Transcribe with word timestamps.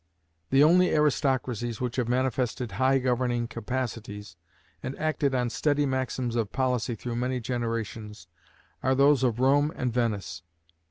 The 0.49 0.63
only 0.63 0.91
aristocracies 0.95 1.79
which 1.79 1.97
have 1.97 2.07
manifested 2.09 2.71
high 2.81 2.97
governing 2.97 3.47
capacities, 3.47 4.35
and 4.81 4.97
acted 4.97 5.35
on 5.35 5.51
steady 5.51 5.85
maxims 5.85 6.35
of 6.35 6.51
policy 6.51 6.95
through 6.95 7.17
many 7.17 7.39
generations, 7.39 8.25
are 8.81 8.95
those 8.95 9.21
of 9.21 9.39
Rome 9.39 9.71
and 9.75 9.93
Venice. 9.93 10.41